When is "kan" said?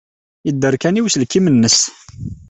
0.81-0.97